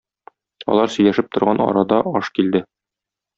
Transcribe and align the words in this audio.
Алар 0.75 0.89
сөйләшеп 0.93 1.29
торган 1.37 1.61
арада 1.67 2.01
аш 2.23 2.33
килде. 2.39 2.63